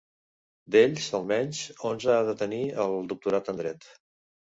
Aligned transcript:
D'ells, 0.75 1.09
almenys 1.19 1.61
onze 1.91 2.17
ha 2.17 2.25
de 2.33 2.37
tenir 2.43 2.65
el 2.89 3.01
doctorat 3.15 3.57
en 3.57 3.65
dret. 3.65 3.91